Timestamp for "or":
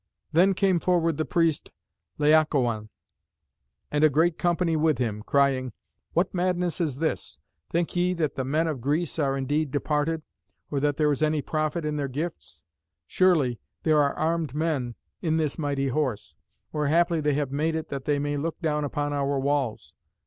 10.71-10.79, 16.73-16.87